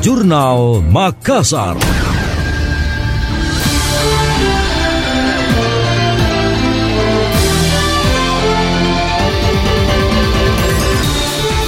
Jurnal 0.00 0.80
Makassar. 0.88 1.76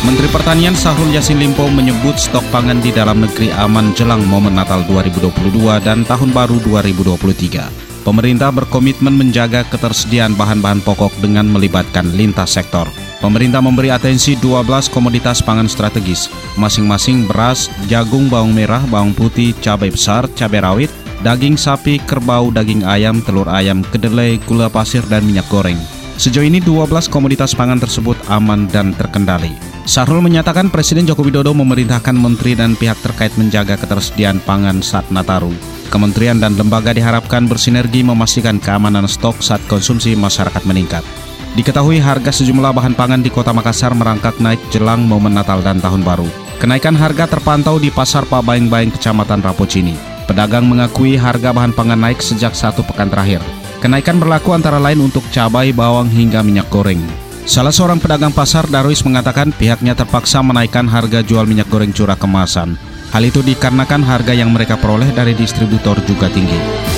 Menteri 0.01 0.29
Pertanian 0.33 0.73
Sahrul 0.73 1.13
Yassin 1.13 1.45
Limpo 1.45 1.69
menyebut 1.69 2.17
stok 2.17 2.41
pangan 2.49 2.81
di 2.81 2.89
dalam 2.89 3.21
negeri 3.21 3.53
aman 3.53 3.93
jelang 3.93 4.25
momen 4.25 4.57
Natal 4.57 4.81
2022 4.89 5.85
dan 5.85 6.01
Tahun 6.09 6.33
Baru 6.33 6.57
2023. 6.65 8.01
Pemerintah 8.01 8.49
berkomitmen 8.49 9.13
menjaga 9.13 9.69
ketersediaan 9.69 10.33
bahan-bahan 10.41 10.81
pokok 10.81 11.13
dengan 11.21 11.53
melibatkan 11.53 12.09
lintas 12.17 12.57
sektor. 12.57 12.89
Pemerintah 13.23 13.63
memberi 13.63 13.87
atensi 13.95 14.35
12 14.35 14.91
komoditas 14.91 15.39
pangan 15.39 15.71
strategis, 15.71 16.27
masing-masing 16.59 17.31
beras, 17.31 17.71
jagung, 17.87 18.27
bawang 18.27 18.51
merah, 18.51 18.83
bawang 18.91 19.15
putih, 19.15 19.55
cabai 19.63 19.95
besar, 19.95 20.27
cabai 20.35 20.59
rawit, 20.59 20.91
daging 21.23 21.55
sapi, 21.55 22.03
kerbau, 22.03 22.51
daging 22.51 22.83
ayam, 22.83 23.23
telur 23.23 23.47
ayam, 23.47 23.87
kedelai, 23.95 24.43
gula 24.43 24.67
pasir, 24.67 25.07
dan 25.07 25.23
minyak 25.23 25.47
goreng. 25.47 25.79
Sejauh 26.19 26.43
ini 26.43 26.59
12 26.59 27.07
komoditas 27.07 27.55
pangan 27.55 27.79
tersebut 27.79 28.19
aman 28.27 28.67
dan 28.67 28.91
terkendali. 28.99 29.55
Sahrul 29.87 30.19
menyatakan 30.19 30.67
Presiden 30.67 31.07
Joko 31.07 31.23
Widodo 31.23 31.55
memerintahkan 31.55 32.19
menteri 32.19 32.59
dan 32.59 32.75
pihak 32.75 32.99
terkait 33.07 33.31
menjaga 33.39 33.79
ketersediaan 33.79 34.43
pangan 34.43 34.83
saat 34.83 35.07
Nataru. 35.15 35.55
Kementerian 35.95 36.43
dan 36.43 36.59
lembaga 36.59 36.91
diharapkan 36.91 37.47
bersinergi 37.47 38.03
memastikan 38.03 38.59
keamanan 38.59 39.07
stok 39.07 39.39
saat 39.39 39.63
konsumsi 39.71 40.19
masyarakat 40.19 40.63
meningkat. 40.67 41.07
Diketahui 41.53 42.01
harga 42.01 42.33
sejumlah 42.33 42.73
bahan 42.73 42.97
pangan 42.97 43.21
di 43.21 43.29
kota 43.29 43.53
Makassar 43.53 43.93
merangkak 43.93 44.41
naik 44.41 44.57
jelang 44.73 45.05
momen 45.05 45.37
Natal 45.37 45.61
dan 45.61 45.85
Tahun 45.85 46.01
Baru. 46.01 46.25
Kenaikan 46.57 46.97
harga 46.97 47.29
terpantau 47.29 47.77
di 47.77 47.93
Pasar 47.93 48.25
Pabaing-Baing 48.25 48.89
Kecamatan 48.97 49.45
Rapocini. 49.45 49.93
Pedagang 50.25 50.65
mengakui 50.65 51.21
harga 51.21 51.53
bahan 51.53 51.77
pangan 51.77 52.01
naik 52.01 52.25
sejak 52.25 52.57
satu 52.57 52.81
pekan 52.89 53.13
terakhir. 53.13 53.45
Kenaikan 53.85 54.17
berlaku 54.17 54.57
antara 54.57 54.81
lain 54.81 55.05
untuk 55.05 55.21
cabai, 55.29 55.77
bawang, 55.77 56.09
hingga 56.09 56.41
minyak 56.41 56.73
goreng. 56.73 57.05
Salah 57.45 57.75
seorang 57.75 58.01
pedagang 58.01 58.33
pasar 58.33 58.65
Darwis 58.71 59.05
mengatakan 59.05 59.53
pihaknya 59.53 59.93
terpaksa 59.93 60.41
menaikkan 60.41 60.89
harga 60.89 61.21
jual 61.21 61.45
minyak 61.45 61.69
goreng 61.69 61.93
curah 61.93 62.17
kemasan. 62.17 62.81
Hal 63.13 63.29
itu 63.29 63.45
dikarenakan 63.45 64.01
harga 64.01 64.33
yang 64.33 64.49
mereka 64.57 64.81
peroleh 64.81 65.13
dari 65.13 65.37
distributor 65.37 66.01
juga 66.09 66.33
tinggi. 66.33 66.92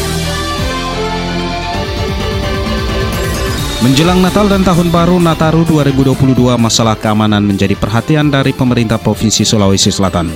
Menjelang 3.85 4.25
Natal 4.25 4.49
dan 4.49 4.65
Tahun 4.65 4.89
Baru 4.89 5.21
Nataru 5.21 5.69
2022, 5.69 6.57
masalah 6.57 6.97
keamanan 6.97 7.45
menjadi 7.45 7.77
perhatian 7.77 8.33
dari 8.33 8.57
pemerintah 8.57 8.97
Provinsi 8.97 9.45
Sulawesi 9.45 9.93
Selatan. 9.93 10.33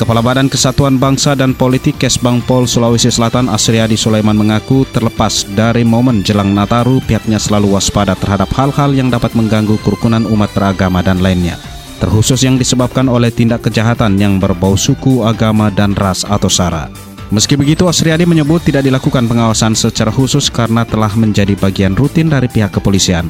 Kepala 0.00 0.24
Badan 0.24 0.48
Kesatuan 0.48 0.96
Bangsa 0.96 1.36
dan 1.36 1.52
Politik 1.52 2.00
Kesbangpol 2.00 2.64
Sulawesi 2.64 3.12
Selatan 3.12 3.52
Asriadi 3.52 4.00
Sulaiman 4.00 4.32
mengaku 4.32 4.88
terlepas 4.96 5.44
dari 5.44 5.84
momen 5.84 6.24
jelang 6.24 6.56
Nataru 6.56 7.04
pihaknya 7.04 7.36
selalu 7.36 7.76
waspada 7.76 8.16
terhadap 8.16 8.48
hal-hal 8.56 8.88
yang 8.96 9.12
dapat 9.12 9.36
mengganggu 9.36 9.76
kerukunan 9.84 10.24
umat 10.32 10.48
beragama 10.56 11.04
dan 11.04 11.20
lainnya. 11.20 11.60
Terkhusus 12.00 12.40
yang 12.48 12.56
disebabkan 12.56 13.12
oleh 13.12 13.28
tindak 13.28 13.60
kejahatan 13.60 14.16
yang 14.16 14.40
berbau 14.40 14.72
suku, 14.72 15.20
agama, 15.20 15.68
dan 15.68 15.92
ras 15.92 16.24
atau 16.24 16.48
sara. 16.48 16.88
Meski 17.34 17.58
begitu, 17.58 17.90
Asriadi 17.90 18.22
menyebut 18.22 18.62
tidak 18.62 18.86
dilakukan 18.86 19.26
pengawasan 19.26 19.74
secara 19.74 20.14
khusus 20.14 20.46
karena 20.46 20.86
telah 20.86 21.10
menjadi 21.18 21.58
bagian 21.58 21.98
rutin 21.98 22.30
dari 22.30 22.46
pihak 22.46 22.70
kepolisian. 22.74 23.26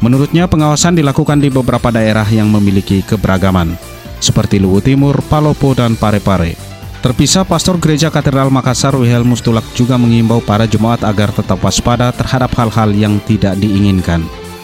Menurutnya, 0.00 0.46
pengawasan 0.46 0.94
dilakukan 0.94 1.42
di 1.42 1.50
beberapa 1.50 1.90
daerah 1.90 2.24
yang 2.30 2.48
memiliki 2.48 3.02
keberagaman 3.02 3.74
seperti 4.20 4.60
Luwu 4.60 4.84
Timur, 4.84 5.18
Palopo, 5.26 5.72
dan 5.72 5.96
Parepare. 5.96 6.54
Terpisah, 7.00 7.48
Pastor 7.48 7.80
Gereja 7.80 8.12
Katedral 8.12 8.52
Makassar 8.52 8.92
Wilhelmus 8.92 9.40
Tulak 9.40 9.64
juga 9.72 9.96
mengimbau 9.96 10.44
para 10.44 10.68
jemaat 10.68 11.00
agar 11.00 11.32
tetap 11.32 11.56
waspada 11.64 12.12
terhadap 12.12 12.52
hal-hal 12.60 12.92
yang 12.92 13.16
tidak 13.24 13.56
diinginkan. 13.56 14.20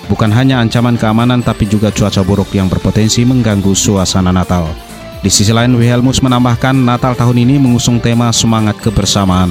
Bukan 0.07 0.31
hanya 0.31 0.61
ancaman 0.61 1.01
keamanan 1.01 1.41
tapi 1.41 1.67
juga 1.67 1.89
cuaca 1.91 2.21
buruk 2.23 2.53
yang 2.53 2.69
berpotensi 2.69 3.25
mengganggu 3.25 3.73
suasana 3.73 4.31
Natal. 4.31 4.69
Di 5.27 5.35
sisi 5.35 5.51
lain, 5.51 5.75
Wilhelmus 5.75 6.23
menambahkan 6.23 6.87
Natal 6.87 7.19
tahun 7.19 7.43
ini 7.43 7.59
mengusung 7.59 7.99
tema 7.99 8.31
semangat 8.31 8.79
kebersamaan. 8.79 9.51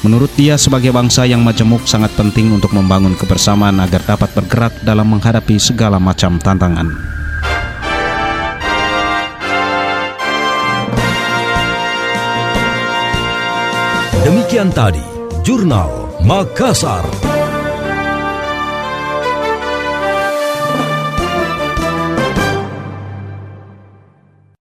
Menurut 0.00 0.32
dia, 0.32 0.56
sebagai 0.56 0.96
bangsa 0.96 1.28
yang 1.28 1.44
majemuk 1.44 1.84
sangat 1.84 2.08
penting 2.16 2.56
untuk 2.56 2.72
membangun 2.72 3.12
kebersamaan 3.20 3.84
agar 3.84 4.00
dapat 4.00 4.32
bergerak 4.32 4.72
dalam 4.80 5.12
menghadapi 5.12 5.60
segala 5.60 6.00
macam 6.00 6.40
tantangan. 6.40 6.88
Demikian 14.24 14.72
tadi 14.72 15.04
Jurnal 15.44 16.16
Makassar. 16.24 17.04